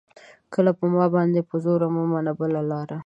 [0.53, 0.71] ګله!
[0.79, 2.97] په ما باندې په زور مه منه بله لاره